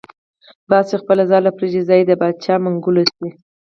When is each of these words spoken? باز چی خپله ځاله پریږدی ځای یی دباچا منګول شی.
باز 0.69 0.85
چی 0.89 0.95
خپله 1.01 1.23
ځاله 1.31 1.51
پریږدی 1.57 1.81
ځای 1.87 1.99
یی 2.01 2.07
دباچا 2.09 2.55
منګول 2.63 2.97
شی. 3.15 3.29